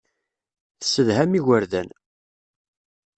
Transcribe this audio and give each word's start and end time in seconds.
Tessedham 0.79 1.31
igerdan. 1.39 1.87